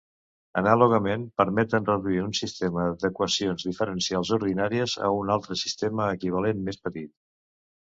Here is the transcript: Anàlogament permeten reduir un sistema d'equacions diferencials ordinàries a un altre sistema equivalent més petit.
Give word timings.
Anàlogament 0.59 1.25
permeten 1.41 1.85
reduir 1.89 2.17
un 2.29 2.33
sistema 2.39 2.87
d'equacions 3.03 3.67
diferencials 3.69 4.33
ordinàries 4.39 4.97
a 5.09 5.13
un 5.21 5.37
altre 5.37 5.61
sistema 5.67 6.11
equivalent 6.19 6.67
més 6.71 6.85
petit. 6.89 7.17